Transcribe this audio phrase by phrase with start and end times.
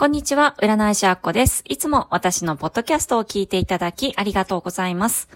[0.00, 1.62] こんにちは、占い師あっこです。
[1.68, 5.28] いつも私のポッドキャストを聞いていただきありがとうございます。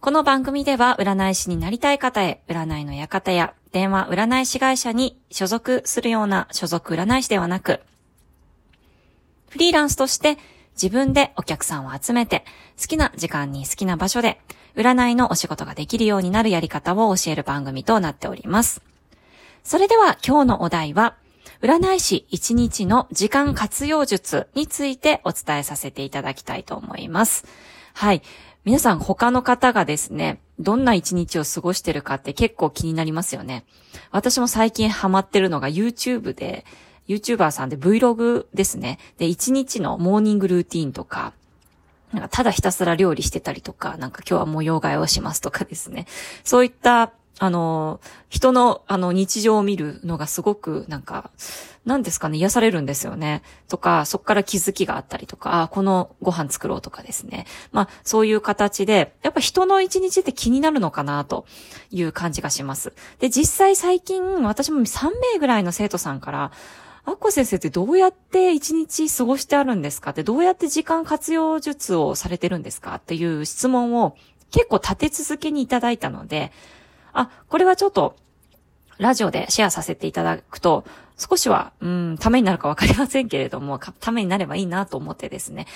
[0.00, 7.82] この番組では占い師になりたい方へ、占いの館や電話占い師会社に所属するような所属占い師ではなく、
[9.48, 10.38] フリーランスとして
[10.72, 12.44] 自分でお客さんを集めて、
[12.80, 14.40] 好きな時間に好きな場所で、
[14.74, 18.82] 占いのお仕事ができるようになるやり方を教える番組となっております。
[19.62, 21.14] それでは今日のお題は、
[21.62, 27.44] 占い師1日の時間活用術についてお伝えさせていただきたいと思います。
[27.92, 28.22] はい。
[28.64, 33.64] 皆さん他の方がですね、どんな一日を過ごしてるかって結構気になりますよね。
[34.10, 36.64] 私も最近ハマってるのが YouTube で、
[37.08, 38.98] YouTuber さんで Vlog ですね。
[39.18, 41.34] で、一日のモーニングルーティンとか、
[42.12, 46.06] なんかただひたすら料理してたりとか、なんか今日は模様替えをしますとかですね。
[46.44, 47.12] そういった
[47.42, 51.30] あの、人の、あの、日常を見るのがすごく、なんか、
[51.86, 53.42] 何ですかね、癒されるんですよね。
[53.66, 57.46] とか、そっから気づきがあったりとか、あ、このご飯作ろうとかですね。
[57.72, 61.46] まあ、そういう形で、やっぱ人の一日って気になるのかな、と
[61.90, 62.92] いう感じがします。
[63.20, 66.52] で、実際最近、私も3名ぐらいの生徒さんから、
[67.06, 70.10] アッコ先生ってどうやって一日過ごしてあるんですか？
[70.10, 72.96] って、どうやって時間活用術をされてるんですか？
[72.96, 74.14] っていう質問を
[74.50, 76.52] 結構立て続けにいただいたので、
[77.12, 78.16] あ、これはちょっと、
[78.98, 80.84] ラジオでシェアさせていただくと、
[81.16, 85.66] 少しは、うん、ためになるかわかりませんけれども、ためになればいいなと思ってですね、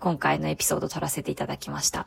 [0.00, 2.06] 今回のエピソードを撮らせていただきました。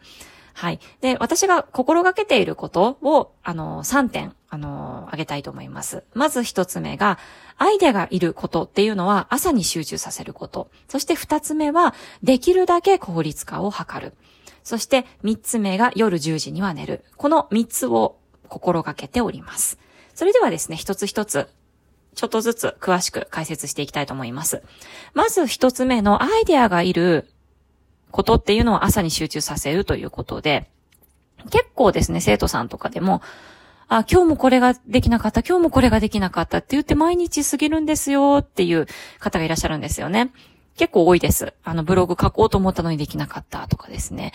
[0.54, 0.80] はい。
[1.02, 6.04] で、私が心がけていることを、あの、3点、あの、あげたいと思います。
[6.14, 7.18] まず1つ目が、
[7.58, 10.70] アイデアがいることっていうのは朝に集中させること。
[10.88, 14.14] そして2つ目は、できるだけ効率化を図る。
[14.64, 17.06] そして3つ目が夜10時には寝る。
[17.16, 18.19] この3つを
[18.50, 19.80] 心がけております。
[20.14, 21.48] それではですね、一つ一つ、
[22.16, 24.64] ちょっとずつ詳しく解説していきたいと思います。
[25.14, 27.30] まず一つ目のアイデアがいる
[28.12, 30.70] ことっていうのを朝に集中させるということで、
[31.52, 33.22] 結構ですね、生徒さんとかでも、
[33.88, 38.88] あ、今日もこれができなかった、今日もこれができなかったって言って毎日過ぎるんですよっていう
[39.20, 40.32] 方がいらっしゃるんですよね。
[40.78, 41.54] 結構多いです。
[41.64, 44.34] あの、ブログ書こうと思ったのにできなかったとかですね。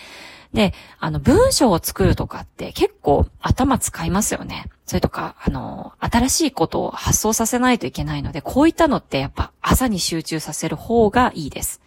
[0.53, 4.69] で、あの、文章を作るとかって結構頭使いますよね。
[4.85, 11.81] それとか、あの、新しいことを発想させないといけないので、こういったのってやっぱ朝に集中させる方がいいです。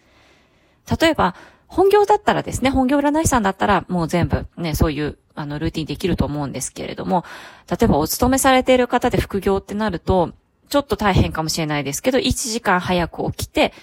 [0.99, 1.35] 例えば、
[1.67, 7.23] 本業だったらですね、本業占い師さんだったらもう全部ね、そういうあの、ルーティンできると思うんですけれども、
[7.69, 10.33] 例えばお勤めされている方で副業ってなると、
[10.67, 13.73] ちょっと大変かもしれないですけど、1時間早く起きて、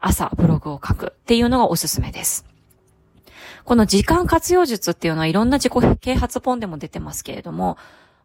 [0.00, 2.46] 朝ブログを書くっていうのがおすすめです。
[3.64, 7.76] この時間活用術っていうのはいろんな自己啓発本でも出てますけれども、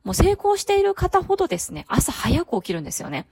[0.04, 3.28] もう成功している方ほどですね、朝早く起きるんですよね。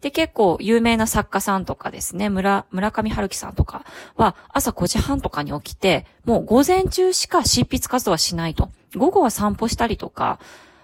[0.00, 3.84] で、結構有名な作家さんとかですね、村、村上春樹さんとか
[4.16, 8.70] は朝5時半とかに起きて、もう午前中しか執筆活動はしないと。
[8.94, 10.38] 午後は散歩したりとか、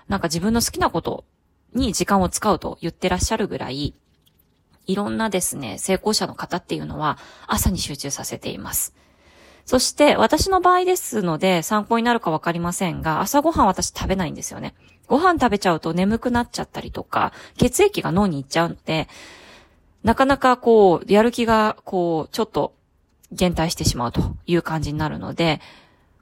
[0.09, 1.25] なんか自分の好きなこと
[1.75, 3.95] に時間を使うと言ってらっしゃるぐらい、
[4.87, 8.95] いろんなですね、成功者の方っていうのは朝に集中させています。
[9.67, 14.75] そして私の場合ですので参考になるかわかりませんが、朝ごはん私食べないんですよね。
[15.07, 19.09] ご飯食べちゃうと眠くなっちゃったりとか、血液が脳に行っちゃうので、
[20.03, 22.75] なかなかこう、やる気がこう、ちょっと
[23.33, 25.61] 減退してしまうという感じになるので、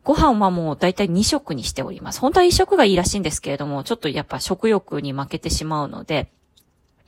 [0.05, 2.21] ご飯はもうだいたい2食にしております。
[2.21, 6.31] 本当は1食がいいらしいんですけれども、ちょっとやっぱ食欲に負けてしまうので、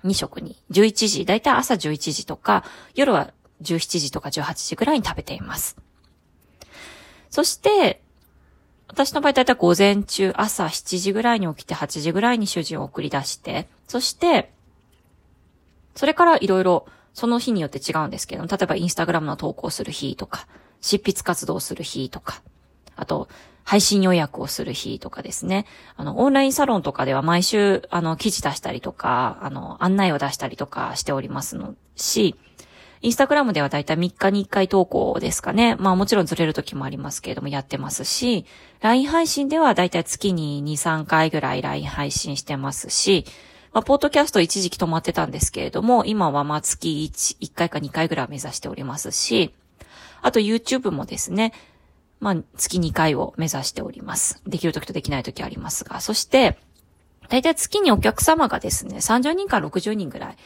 [0.05, 3.33] 2食に、11時、だいたい朝11時とか、夜は
[3.63, 5.77] 17時とか18時ぐらいに食べています。
[7.31, 8.03] そして、
[8.89, 14.53] 私の場合だいたい午前中、朝7時ぐらいに起きて8時ぐらいに主人を送り出して、そして、
[15.95, 20.47] それからいろいろその日によって違うんですけど、例えばインスタグラムの投稿する日とか、
[20.81, 22.43] 執筆活動する日とか、
[22.97, 23.28] あと、
[23.65, 25.65] 配信予約をする日とかですね。
[25.97, 32.37] あの、オンラインサロンとかでは毎週、あの、記事出したりとか、あの、案内を出したりとかしておりますのし、
[33.00, 35.76] インスタグラムではだいたい3日に1回投稿ですかね。
[35.79, 38.46] まあもちろんずれる時もありますけれどもやってますし、
[38.81, 43.26] LINE 配信ではだいたい月に2、3回ぐらい LINE 配信してますし、
[43.75, 49.52] まあ、ポッドキャスト一時期止まってたんですけれども、今はまあ月 1, 1回か2回ぐらい目指しておりますし、
[50.23, 51.52] あと YouTube もですね、
[52.20, 54.43] まあ月2回を目指しております。
[54.46, 56.58] できる時とできない時ありますが、そして、
[57.28, 60.37] だいたい月にお客様がですね、30人から60人ぐらい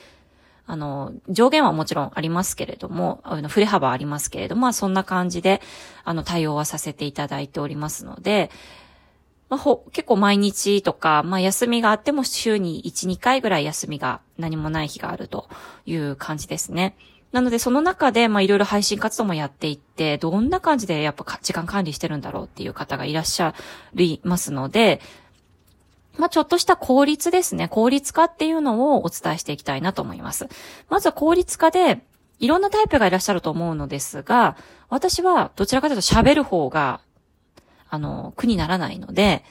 [0.68, 5.62] あの、上限はもちろんありますけれども、あの、振れ幅ありますけれども、まあ、そんな感じで、
[6.04, 8.50] あの、対応はさせていただいておりますので、
[9.48, 15.48] まあ、ほ、結構毎日とか、まあ、休みがあっても週に1、2回ぐらい休みが何もない日があると
[15.86, 16.94] いう感じですね。
[17.32, 23.54] なので、その中で、ま、いろいろ配信活動もやっていって、どんな感じでやっぱ時間管理してるんだろうっていう方がいらっしゃ
[23.94, 25.00] いますので、
[26.16, 27.68] まあ、ちょっとした効率ですね。
[27.68, 30.48] 効率化っていうのをお伝えしていきたいなと思います。
[30.88, 32.02] まずは効率化で、
[32.40, 34.56] いろんなタイプがいらっしゃると思うのですが、
[34.88, 37.00] 私はどちらかというと喋る方が、
[37.90, 39.44] あの、苦にならないので、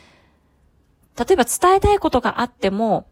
[1.18, 3.07] 例えば伝えたいことがあっても、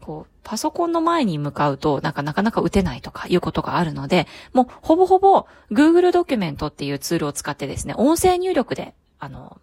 [0.00, 9.60] こう、パソコンの前に向かうと、なんかなかなか打てないとかいうことがあるので、もうほぼほぼ Google ドキュメントっていうツールを使ってですね、音声入力で、あの、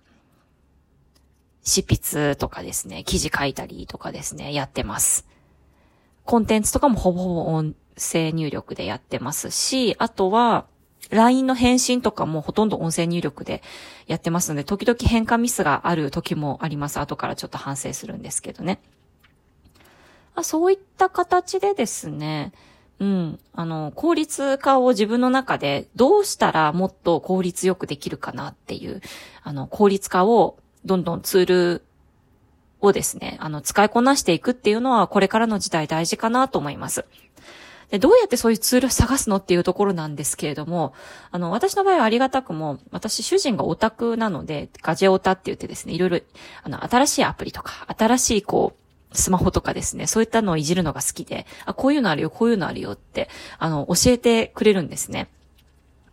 [1.63, 5.27] 執筆とかですね、記事書いたりとかですね、やってます。
[6.23, 10.65] コンテンツとかもほぼほぼ音声入力でやってますし、あとは、
[11.09, 13.61] LINE の返信とかもほとんど音声入力で
[14.07, 16.99] やってますので、時々変化ミスがある時もあります。
[16.99, 18.79] 後からちょっと反省するんですけどね。
[20.37, 22.53] あそういった形でですね、
[22.99, 23.39] うん。
[23.53, 29.01] あの、効率化を自分の中でどうしたらもっと効率よくできるかなっていう、
[29.41, 31.81] あの、効率化をどんどんツール
[32.81, 37.05] をですね、あの、使いこなしていくっていうのはこれからの時代大事かなと思います。
[37.89, 40.93] で、どうやってそういうツールを探すのっていうところなんですけれども、
[41.31, 46.19] あの、私の場合はありがたくも、私主人がオタクなので、ガジェオタって言ってですね、いろいろ、
[46.61, 48.86] あの、新しいアプリとか、新しいこう、
[49.17, 53.29] スマホとかですね、そういったのをいじるのが好きで、あ、こういうのあるよ、こういうのあるよって、
[53.59, 55.29] あの、教えてくれるんですね。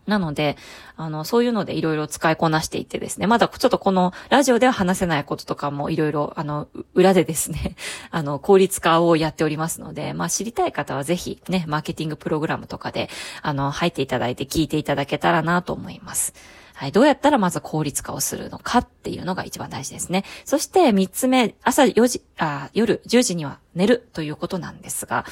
[0.07, 0.57] なので、
[0.97, 7.77] あの、そういうのでいろいろ使いこなしていってですね、まだちょっとこのラジオでは話せないこととかもいろいろ、あの、裏でですね、
[8.11, 13.09] あの、効率化をやっておりますので、まあ知りたい方はぜひね、マーケティングプログラムとかで、
[13.43, 16.35] あの、入っていただいて聞いていただけたらなと思います。
[16.75, 20.25] はい、どうやったらまず効率化をするのかっていうのが一番大事ですね。
[20.45, 25.25] そして三つ目、朝4時、あ、夜10時には寝るということなんですが、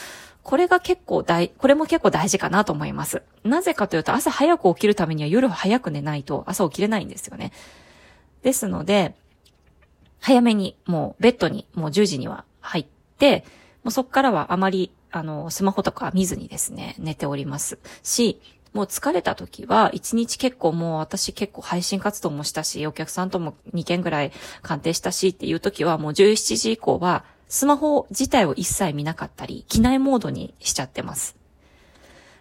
[0.45, 3.23] これが結構大、これも結構大事かなと思います。
[3.43, 7.53] なぜかというと朝早く起きるためには夜早く寝ないと朝起きれないんですよね。
[8.43, 9.17] ですので、
[10.21, 12.87] 早めにもうベッドにもう10時には入っ
[13.19, 13.45] て、
[13.83, 18.41] もうそこからはあまりあの、スマホとか見ずにですね、寝ておりますし、
[18.73, 24.33] もう疲れた時は、一日結構もう私結構配信活動もしたし、お客さんとも2件ぐらい
[24.63, 31.37] 鑑定したしっていう時は、もう17時以降は、スマホ自体を一切見なかったり、機内モードにしちゃってます。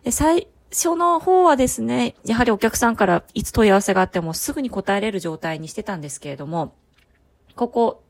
[0.03, 6.73] で最初の方はですね、やはりお客さんからいつ問い合わせがあってもすぐに答えれる状態にしてたんですけれども、
[7.55, 8.03] ここ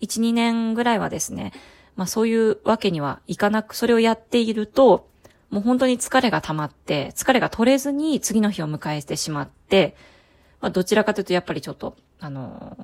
[0.00, 1.52] 1、2年ぐらいはですね、
[1.96, 5.08] まあそういうわけにはいかなく、それをやっていると、
[5.50, 9.96] もう本当に疲れが溜まって、疲れが取れずに次の日を迎えてしまって、
[10.60, 12.76] まあ、どちらかというとやっぱりちょっと、あの、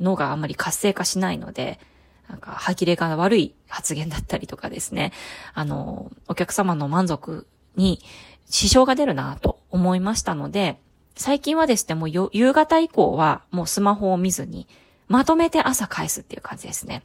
[0.00, 1.80] 脳があんまり活性化しないので、
[2.28, 5.12] なんか、歯切れが悪い発言だったりとかですね、
[5.52, 7.46] あの、お客様の満足
[7.76, 8.00] に
[8.46, 10.80] 支障が出るなと思いましたので、
[11.16, 14.66] 最近はですね、もう夕方以降はもうスマホを見ずに、
[15.06, 17.02] まとめて朝返すっていう感じですね。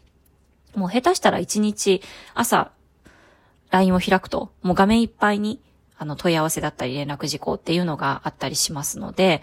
[0.76, 2.02] もう下手したら一日
[2.34, 2.72] 朝
[3.72, 5.62] LINE を開くと、もう画面いっぱいに、
[5.98, 9.42] あの、問い合わせだったり連絡事項っていうのがあったりしますので、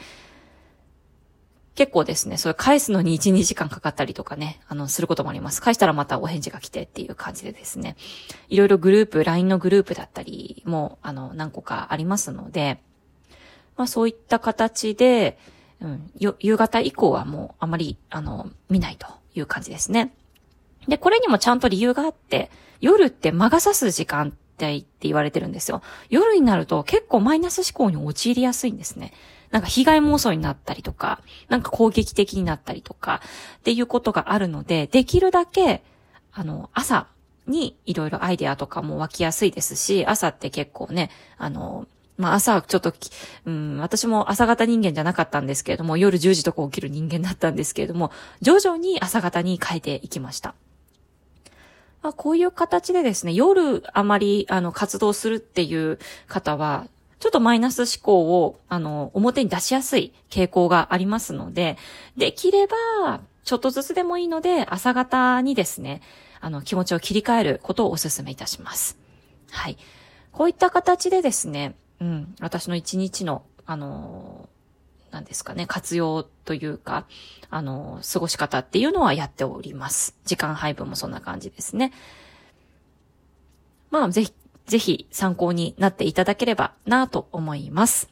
[1.76, 5.60] 結構ですね、それ返すのに1、2時間かかったりとかね、あの、することもあります。
[5.60, 7.96] 返したらまたお返事が来てっていう感じでですね、
[8.48, 12.80] いろいろグループ、LINE のグループだったりも、あの、何個かありますので、
[13.76, 15.38] まあそういった形で、
[15.80, 20.14] うん、夕方以降はもうあまり、あの、見ないという感じですね。
[20.88, 22.50] で、これにもちゃんと理由があって、
[22.80, 25.82] 夜って魔が差す時間帯って言われてるんですよ。
[26.08, 29.12] 夜になると結構マイナス思考に陥りやすいんですね。
[29.50, 33.20] なんか被害妄想になったりとか、なんか攻撃的になったりとか、
[33.58, 35.82] っていうことがあるので、できるだけ、
[36.32, 37.06] あの、朝
[37.46, 42.92] にいろいろアイデアとかも湧きやすいですし、朝って結構ね、あの、まあ朝ちょっと、
[43.44, 50.54] うん、私も朝方人間じゃなかったんですけれども、夜10時とか起きる人間だったんですけれども、徐々に朝方に変えていきました。
[52.06, 55.98] まあ、こういう形でですね、夜あまり、あの、活動するっていう
[56.28, 56.86] 方は、
[57.18, 61.76] ちょっとマイナス思考を、あの、表に出しやすい傾向がありますので、
[62.16, 66.00] できれば、ちょっとずつでもいいので、朝方にですね、
[66.40, 68.96] あの、気持ちを切り替えることをお勧めいたします。
[69.50, 69.76] はい。
[70.30, 74.48] こういった形でですね、うん、私の一日の、あの
[75.16, 77.06] なんですかね、活用というか、
[77.48, 80.14] あの、過ごし方っていうのはやっております。
[80.26, 81.92] 時間配分もそんな感じですね。
[83.90, 84.34] まあ、ぜひ、
[84.66, 88.10] ぜひ参考になっていただければなと思います。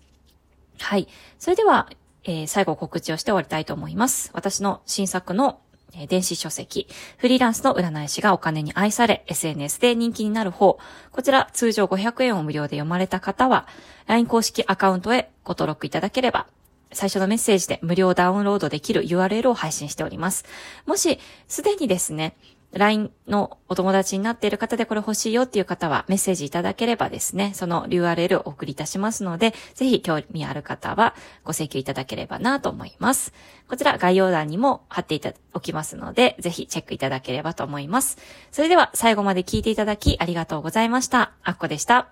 [0.78, 1.08] はい。
[1.38, 1.90] それでは、
[2.24, 4.30] えー、最後告知をして終わりたいと思います。
[4.32, 5.60] 私の新作の
[6.08, 10.78] 電子書籍、フリーランスの占い師がお金に愛され、SNS で人気になる方、
[11.12, 13.68] こちら通常500円を無料で読まれた方は、
[14.06, 16.46] LINE 公式アカウントへご登録いただければ、
[16.94, 20.44] 最初のメッセージで無料ダウンロードできる URL を配信しております。
[20.86, 22.36] もし、すでにですね、
[22.74, 33.32] LINE のお友達になっている方でこれ欲しいよっていう方はメッセージいただければですね、その URL をお送りいたしますので、ぜひ興味ある方はご請求いただければなと思います。
[33.68, 38.18] こちら概要欄にも貼っていたおきますので、ぜひチェックいただければと思います。
[38.50, 41.32] それでは最後まで聞いていただきありがとうございました。
[41.44, 42.08] あっこでした。